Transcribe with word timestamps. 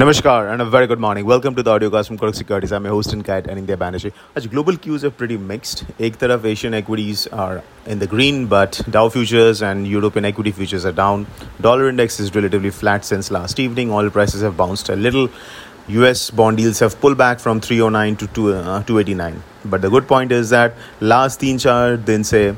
Namaskar 0.00 0.50
and 0.50 0.62
a 0.62 0.64
very 0.64 0.86
good 0.86 0.98
morning. 0.98 1.26
Welcome 1.26 1.54
to 1.56 1.62
the 1.62 1.70
audiocast 1.70 2.06
from 2.06 2.16
Kotak 2.16 2.34
Securities. 2.34 2.72
I'm 2.72 2.84
your 2.84 2.94
host 2.94 3.12
and 3.12 3.22
guide, 3.22 3.44
Anindya 3.44 3.76
Banerjee. 3.76 4.12
As 4.34 4.46
global 4.46 4.74
cues 4.74 5.04
are 5.04 5.10
pretty 5.10 5.36
mixed. 5.36 5.84
Ek 5.98 6.16
taraf 6.20 6.46
Asian 6.46 6.72
equities 6.72 7.26
are 7.26 7.62
in 7.84 7.98
the 7.98 8.06
green, 8.06 8.46
but 8.46 8.80
Dow 8.88 9.10
futures 9.10 9.60
and 9.60 9.86
European 9.86 10.24
equity 10.24 10.52
futures 10.52 10.86
are 10.86 10.92
down. 11.00 11.26
Dollar 11.60 11.90
index 11.90 12.18
is 12.18 12.34
relatively 12.34 12.70
flat 12.70 13.04
since 13.04 13.30
last 13.30 13.60
evening. 13.60 13.92
Oil 13.92 14.08
prices 14.08 14.40
have 14.40 14.56
bounced 14.56 14.88
a 14.88 14.96
little. 14.96 15.28
US 15.88 16.30
bond 16.30 16.60
yields 16.60 16.78
have 16.78 16.98
pulled 17.02 17.18
back 17.18 17.38
from 17.38 17.60
309 17.60 18.16
to 18.22 18.26
289. 18.28 19.34
Uh, 19.34 19.42
but 19.66 19.82
the 19.82 19.90
good 19.90 20.08
point 20.08 20.32
is 20.32 20.48
that 20.48 20.72
last 21.00 21.40
teen 21.40 21.58
chart, 21.58 22.06
then 22.06 22.24
say 22.24 22.56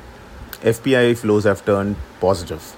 FPI 0.76 1.18
flows 1.18 1.42
have 1.42 1.64
turned 1.64 1.96
positive. 2.20 2.76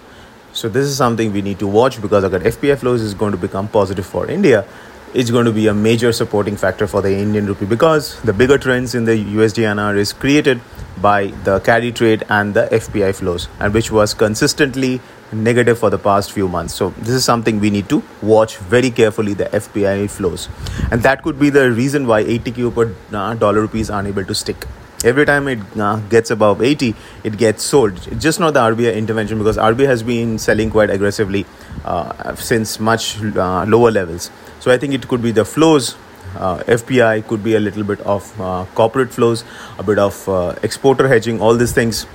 So 0.55 0.69
this 0.69 0.87
is 0.87 0.97
something 0.97 1.33
we 1.33 1.43
need 1.43 1.59
to 1.59 1.67
watch 1.67 2.01
because 2.01 2.25
agar 2.27 2.39
FPI 2.39 2.79
flows 2.79 3.03
is 3.03 3.13
going 3.13 3.33
to 3.33 3.39
become 3.45 3.67
positive 3.67 4.07
for 4.07 4.29
India, 4.31 4.65
it's 5.13 5.33
going 5.37 5.47
to 5.47 5.53
be 5.57 5.67
a 5.67 5.75
major 5.75 6.13
supporting 6.13 6.57
factor 6.57 6.87
for 6.87 7.03
the 7.03 7.11
Indian 7.23 7.47
rupee 7.47 7.67
because 7.67 8.21
the 8.23 8.33
bigger 8.33 8.57
trends 8.57 8.95
in 8.95 9.05
the 9.05 9.17
USDINR 9.39 9.97
is 9.97 10.13
created 10.13 10.61
by 11.01 11.27
the 11.49 11.59
carry 11.71 11.91
trade 11.91 12.23
and 12.29 12.55
the 12.55 12.69
FPI 12.79 13.17
flows 13.17 13.49
and 13.59 13.75
which 13.75 13.91
was 13.91 14.15
consistently 14.15 15.01
negative 15.33 15.77
for 15.77 15.91
the 15.91 15.99
past 15.99 16.31
few 16.31 16.47
months. 16.47 16.73
So 16.75 16.91
this 16.99 17.11
is 17.11 17.25
something 17.25 17.59
we 17.59 17.71
need 17.71 17.89
to 17.89 18.01
watch 18.23 18.57
very 18.59 18.93
carefully 18.93 19.35
the 19.35 19.47
FPI 19.47 20.09
flows 20.09 20.49
and 20.93 21.03
that 21.03 21.25
could 21.25 21.41
be 21.41 21.51
the 21.51 21.69
reason 21.73 22.07
why 22.07 22.23
80k 22.23 22.73
per 22.73 22.95
uh, 23.13 23.35
dollar 23.35 23.61
rupees 23.61 23.91
are 23.91 23.99
unable 23.99 24.25
to 24.25 24.35
stick 24.35 24.69
every 25.04 25.26
time 25.26 25.48
it 25.48 25.60
uh, 25.78 25.98
gets 26.10 26.30
above 26.32 26.62
80 26.62 26.94
it 27.24 27.38
gets 27.38 27.64
sold 27.64 27.94
it's 28.08 28.22
just 28.22 28.40
not 28.40 28.54
the 28.54 28.60
rbi 28.60 28.96
intervention 28.96 29.38
because 29.38 29.58
rbi 29.58 29.86
has 29.86 30.04
been 30.04 30.38
selling 30.38 30.70
quite 30.70 30.90
aggressively 30.90 31.46
uh, 31.86 32.36
since 32.36 32.80
much 32.80 33.22
uh, 33.22 33.66
lower 33.66 33.92
levels 33.92 34.30
so 34.60 34.72
i 34.72 34.78
think 34.78 34.94
it 34.94 35.08
could 35.08 35.22
be 35.22 35.32
the 35.32 35.46
flows 35.46 35.96
uh, 36.38 36.58
fpi 36.68 37.26
could 37.28 37.44
be 37.44 37.56
a 37.56 37.60
little 37.60 37.84
bit 37.84 38.02
of 38.02 38.42
uh, 38.42 38.66
corporate 38.76 39.10
flows 39.12 39.44
a 39.78 39.84
bit 39.84 39.98
of 40.00 40.28
uh, 40.28 40.54
exporter 40.64 41.08
hedging 41.08 41.40
all 41.42 41.56
these 41.56 41.72
things 41.72 42.06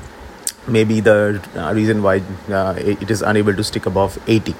may 0.66 0.84
be 0.84 1.00
the 1.00 1.40
reason 1.74 2.02
why 2.02 2.16
it 2.78 3.10
is 3.10 3.22
unable 3.22 3.54
to 3.54 3.64
stick 3.64 3.86
above 3.86 4.18
80 4.26 4.54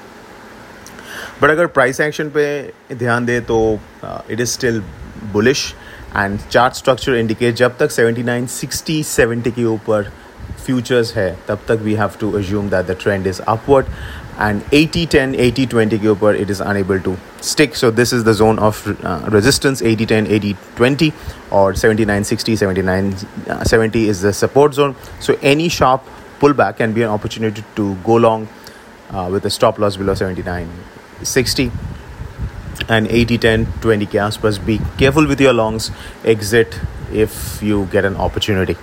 but 1.43 1.51
अगर 1.51 1.67
price 1.77 2.01
action 2.01 2.29
पे 2.35 2.45
ध्यान 2.99 3.25
दे 3.27 3.41
तो 3.49 3.57
it 4.31 4.41
is 4.41 4.51
still 4.51 4.83
bullish 5.33 5.65
and 6.17 6.39
chart 6.51 6.75
structure 6.75 7.15
indicate 7.17 7.55
जब 7.57 7.77
तक 7.79 7.91
79 7.91 8.49
60 8.59 9.03
70 9.15 9.53
के 9.55 9.65
ऊपर 9.65 10.11
futures 10.65 11.15
है 11.17 11.31
तब 11.49 11.61
तक 11.69 11.81
we 11.83 11.95
have 11.95 12.11
to 12.21 12.31
assume 12.39 12.69
that 12.71 12.87
the 12.87 12.97
trend 13.01 13.27
is 13.27 13.41
upward 13.41 13.87
and 14.39 14.63
80 14.73 15.07
10 15.07 15.35
80 15.35 15.67
20 15.67 15.99
के 16.01 16.09
ऊपर 16.09 16.37
it 16.37 16.51
is 16.51 16.61
unable 16.61 17.01
to 17.01 17.17
stick 17.41 17.77
so 17.77 17.91
this 17.91 18.13
is 18.13 18.25
the 18.25 18.35
zone 18.35 18.59
of 18.59 18.81
uh, 19.05 19.21
resistance 19.31 19.83
80 19.83 20.07
10 20.07 20.27
80 20.27 20.57
20 20.77 21.13
or 21.51 21.75
79 21.75 22.25
60 22.25 22.57
79 22.57 23.15
uh, 23.49 23.63
70 23.65 24.09
is 24.09 24.23
the 24.23 24.33
support 24.33 24.75
zone 24.75 24.97
so 25.21 25.37
any 25.43 25.69
sharp 25.69 26.03
pullback 26.41 26.77
can 26.77 26.93
be 26.93 27.03
an 27.03 27.11
opportunity 27.11 27.65
to 27.77 27.95
go 27.97 28.17
long 28.17 28.49
uh, 29.11 29.29
with 29.31 29.45
a 29.45 29.51
stop 29.51 29.79
loss 29.79 29.97
below 29.97 30.15
79 30.15 30.69
60 31.23 31.71
and 32.89 33.07
80 33.07 33.39
10 33.39 33.67
20 33.83 34.07
के 34.07 34.19
आसपास 34.19 34.59
be 34.67 34.79
careful 34.99 35.27
with 35.27 35.41
your 35.41 35.53
longs 35.53 35.91
exit 36.25 36.81
if 37.13 37.63
you 37.63 37.87
get 37.95 38.05
an 38.05 38.17
opportunity 38.17 38.77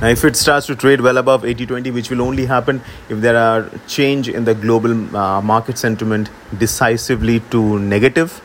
now 0.00 0.08
if 0.08 0.24
it 0.24 0.36
starts 0.36 0.66
to 0.66 0.76
trade 0.76 1.00
well 1.00 1.18
above 1.18 1.44
80 1.44 1.66
20 1.66 1.90
which 1.90 2.10
will 2.10 2.22
only 2.22 2.46
happen 2.46 2.80
if 3.08 3.20
there 3.20 3.36
are 3.36 3.70
change 3.86 4.28
in 4.28 4.44
the 4.44 4.54
global 4.54 5.16
uh, 5.16 5.40
market 5.40 5.78
sentiment 5.78 6.30
decisively 6.58 7.40
to 7.54 7.78
negative 7.78 8.40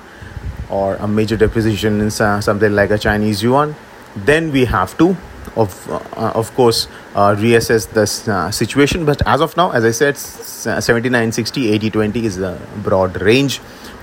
or 0.69 0.95
a 0.95 1.07
major 1.07 1.37
depreciation 1.37 1.99
in 2.01 2.11
something 2.11 2.73
like 2.81 2.91
a 2.91 2.97
chinese 2.97 3.43
yuan 3.43 3.75
then 4.15 4.51
we 4.51 4.65
have 4.65 4.97
to 4.97 5.15
of 5.55 5.89
uh, 5.91 6.31
of 6.41 6.53
course 6.55 6.87
uh, 7.15 7.35
reassess 7.35 7.89
this 7.91 8.27
uh, 8.27 8.49
situation 8.51 9.05
but 9.05 9.21
as 9.25 9.41
of 9.41 9.55
now 9.57 9.71
as 9.71 9.83
i 9.83 9.91
said 9.91 10.17
79 10.17 11.31
60 11.31 11.71
80 11.71 11.89
20 11.89 12.25
is 12.25 12.39
a 12.39 12.59
broad 12.83 13.19
range 13.21 13.59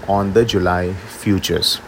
on 0.08 0.34
the 0.34 0.46
July 0.46 0.94
futures. 0.94 1.82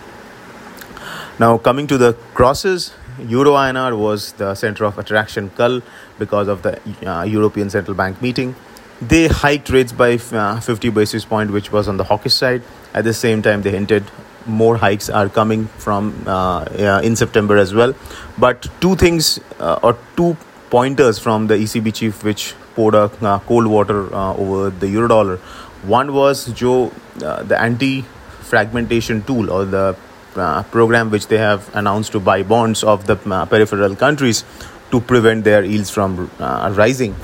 Now, 1.39 1.57
coming 1.57 1.87
to 1.87 1.97
the 1.97 2.13
crosses, 2.33 2.93
Euro 3.19 3.51
INR 3.53 3.97
was 3.97 4.33
the 4.33 4.55
center 4.55 4.85
of 4.85 4.97
attraction 4.97 5.49
cull 5.51 5.81
because 6.19 6.47
of 6.47 6.61
the 6.61 6.79
uh, 7.05 7.23
European 7.23 7.69
Central 7.69 7.95
Bank 7.95 8.21
meeting. 8.21 8.55
They 9.01 9.27
hiked 9.27 9.69
rates 9.69 9.91
by 9.91 10.19
uh, 10.31 10.59
50 10.61 10.89
basis 10.89 11.25
point, 11.25 11.51
which 11.51 11.71
was 11.71 11.87
on 11.87 11.97
the 11.97 12.05
hawkish 12.05 12.33
side. 12.33 12.63
At 12.93 13.03
the 13.03 13.13
same 13.13 13.41
time, 13.41 13.61
they 13.61 13.71
hinted 13.71 14.05
more 14.45 14.77
hikes 14.77 15.09
are 15.09 15.27
coming 15.27 15.65
from 15.77 16.23
uh, 16.27 16.65
in 17.03 17.15
September 17.15 17.57
as 17.57 17.73
well. 17.73 17.93
But 18.37 18.67
two 18.79 18.95
things 18.95 19.39
uh, 19.59 19.79
or 19.83 19.97
two 20.15 20.37
pointers 20.69 21.19
from 21.19 21.47
the 21.47 21.55
ECB 21.55 21.93
chief, 21.93 22.23
which 22.23 22.53
poured 22.75 22.95
a 22.95 23.11
uh, 23.21 23.39
cold 23.39 23.67
water 23.67 24.13
uh, 24.13 24.35
over 24.35 24.69
the 24.69 24.87
euro 24.87 25.07
dollar, 25.07 25.39
one 25.83 26.13
was 26.13 26.51
Joe, 26.53 26.91
uh, 27.23 27.43
the 27.43 27.59
anti 27.59 28.01
fragmentation 28.41 29.23
tool 29.23 29.49
or 29.49 29.65
the 29.65 29.95
uh, 30.35 30.63
program 30.63 31.09
which 31.09 31.27
they 31.27 31.37
have 31.37 31.73
announced 31.75 32.11
to 32.11 32.19
buy 32.19 32.43
bonds 32.43 32.83
of 32.83 33.07
the 33.07 33.17
uh, 33.31 33.45
peripheral 33.45 33.95
countries 33.95 34.43
to 34.91 34.99
prevent 34.99 35.43
their 35.43 35.63
yields 35.63 35.89
from 35.89 36.29
uh, 36.39 36.73
rising. 36.75 37.15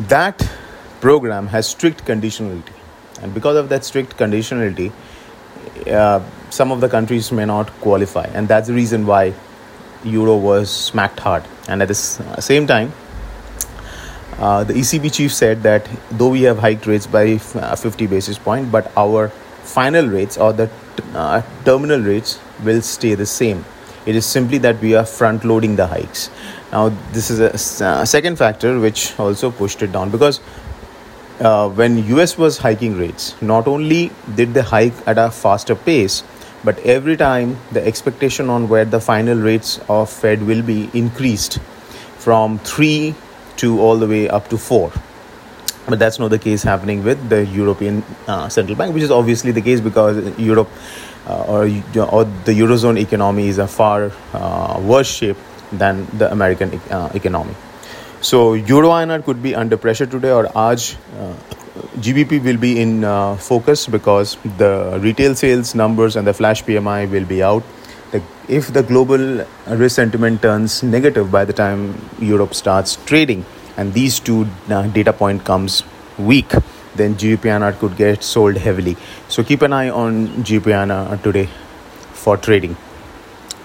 That 0.00 0.48
program 1.00 1.46
has 1.48 1.66
strict 1.66 2.04
conditionality, 2.04 2.72
and 3.22 3.34
because 3.34 3.56
of 3.56 3.68
that 3.68 3.84
strict 3.84 4.16
conditionality, 4.16 4.92
uh, 5.86 6.20
some 6.50 6.72
of 6.72 6.80
the 6.80 6.88
countries 6.88 7.32
may 7.32 7.44
not 7.44 7.70
qualify, 7.80 8.26
and 8.34 8.48
that's 8.48 8.68
the 8.68 8.74
reason 8.74 9.06
why 9.06 9.34
euro 10.04 10.36
was 10.36 10.70
smacked 10.70 11.20
hard. 11.20 11.44
And 11.68 11.82
at 11.82 11.88
the 11.88 11.94
same 11.94 12.66
time, 12.66 12.92
uh, 14.38 14.62
the 14.64 14.72
ECB 14.74 15.12
chief 15.12 15.32
said 15.32 15.62
that 15.64 15.88
though 16.12 16.28
we 16.28 16.42
have 16.42 16.58
hiked 16.58 16.86
rates 16.86 17.06
by 17.06 17.40
uh, 17.54 17.74
50 17.74 18.06
basis 18.06 18.38
point, 18.38 18.70
but 18.70 18.92
our 18.96 19.28
final 19.64 20.06
rates 20.06 20.38
or 20.38 20.52
the 20.52 20.70
uh, 21.14 21.42
terminal 21.64 22.00
rates 22.00 22.38
will 22.64 22.80
stay 22.80 23.14
the 23.14 23.26
same. 23.26 23.64
It 24.06 24.14
is 24.14 24.24
simply 24.24 24.58
that 24.58 24.80
we 24.80 24.94
are 24.94 25.04
front 25.04 25.44
loading 25.44 25.76
the 25.76 25.86
hikes. 25.86 26.30
Now, 26.72 26.90
this 27.12 27.30
is 27.30 27.40
a 27.40 27.84
uh, 27.84 28.04
second 28.04 28.36
factor 28.36 28.78
which 28.78 29.18
also 29.18 29.50
pushed 29.50 29.82
it 29.82 29.92
down 29.92 30.10
because 30.10 30.38
when 31.38 31.98
US 32.16 32.38
was 32.38 32.58
hiking 32.58 32.96
rates, 32.96 33.40
not 33.42 33.66
only 33.66 34.10
did 34.34 34.54
they 34.54 34.62
hike 34.62 34.94
at 35.06 35.18
a 35.18 35.30
faster 35.30 35.74
pace, 35.74 36.22
but 36.64 36.78
every 36.80 37.16
time 37.16 37.56
the 37.72 37.84
expectation 37.84 38.48
on 38.48 38.68
where 38.68 38.84
the 38.84 39.00
final 39.00 39.38
rates 39.38 39.80
of 39.88 40.10
Fed 40.10 40.42
will 40.42 40.62
be 40.62 40.90
increased 40.94 41.58
from 42.18 42.58
3 42.60 43.14
to 43.58 43.80
all 43.80 43.96
the 43.96 44.06
way 44.06 44.28
up 44.28 44.48
to 44.48 44.58
4 44.58 44.92
but 45.88 45.98
that's 45.98 46.18
not 46.18 46.28
the 46.28 46.38
case 46.38 46.62
happening 46.62 47.02
with 47.02 47.28
the 47.28 47.46
European 47.46 48.04
uh, 48.26 48.48
Central 48.48 48.76
Bank, 48.76 48.94
which 48.94 49.02
is 49.02 49.10
obviously 49.10 49.52
the 49.52 49.62
case 49.62 49.80
because 49.80 50.38
Europe 50.38 50.68
uh, 51.26 51.44
or, 51.44 51.62
or 51.62 52.24
the 52.24 52.52
Eurozone 52.52 53.00
economy 53.00 53.48
is 53.48 53.58
a 53.58 53.66
far 53.66 54.12
uh, 54.34 54.80
worse 54.82 55.08
shape 55.08 55.36
than 55.72 56.06
the 56.18 56.30
American 56.30 56.80
uh, 56.90 57.10
economy. 57.14 57.54
So 58.20 58.54
Euro 58.54 58.90
INR 58.90 59.24
could 59.24 59.42
be 59.42 59.54
under 59.54 59.76
pressure 59.76 60.06
today 60.06 60.30
or 60.30 60.44
Aj 60.44 60.96
uh, 61.18 61.34
GBP 62.00 62.42
will 62.42 62.56
be 62.56 62.80
in 62.80 63.04
uh, 63.04 63.36
focus 63.36 63.86
because 63.86 64.36
the 64.58 64.98
retail 65.00 65.34
sales 65.34 65.74
numbers 65.74 66.16
and 66.16 66.26
the 66.26 66.34
flash 66.34 66.64
PMI 66.64 67.10
will 67.10 67.24
be 67.24 67.42
out. 67.42 67.62
The, 68.10 68.22
if 68.48 68.72
the 68.72 68.82
global 68.82 69.44
risk 69.66 69.96
sentiment 69.96 70.40
turns 70.40 70.82
negative 70.82 71.30
by 71.30 71.44
the 71.44 71.52
time 71.52 72.00
Europe 72.18 72.54
starts 72.54 72.96
trading, 73.04 73.44
and 73.76 73.92
these 73.92 74.18
two 74.18 74.46
uh, 74.70 74.86
data 74.88 75.12
point 75.12 75.44
comes 75.44 75.82
weak, 76.18 76.48
then 76.96 77.14
GBPINR 77.14 77.78
could 77.78 77.96
get 77.96 78.22
sold 78.22 78.56
heavily. 78.56 78.96
So 79.28 79.44
keep 79.44 79.62
an 79.62 79.72
eye 79.72 79.90
on 79.90 80.28
GBPINR 80.42 81.22
today 81.22 81.48
for 82.12 82.36
trading. 82.36 82.76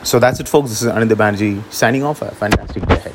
So 0.04 0.19
that's 0.19 0.40
it, 0.40 0.50
folks. 0.50 0.69
This 0.69 0.81
is 0.84 0.89
Anindya 0.89 1.16
Banerjee 1.16 1.72
signing 1.72 2.04
off. 2.04 2.22
A 2.22 2.31
fantastic 2.31 2.86
day 2.86 2.96
ahead. 2.96 3.13